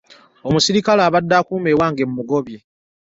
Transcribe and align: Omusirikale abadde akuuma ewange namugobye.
Omusirikale 0.47 1.01
abadde 1.07 1.33
akuuma 1.39 1.67
ewange 1.73 2.03
namugobye. 2.05 2.59